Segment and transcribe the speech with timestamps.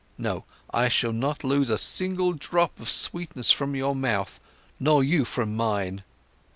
[0.17, 4.39] No, I shall not lose a single drop of sweetness from your mouth,
[4.79, 6.03] nor you from mine!